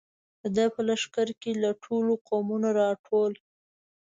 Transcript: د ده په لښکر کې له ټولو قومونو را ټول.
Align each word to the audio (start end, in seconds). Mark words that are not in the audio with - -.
د 0.41 0.43
ده 0.55 0.65
په 0.73 0.81
لښکر 0.87 1.27
کې 1.41 1.51
له 1.63 1.69
ټولو 1.83 2.11
قومونو 2.27 2.69
را 2.79 2.89
ټول. 3.05 3.31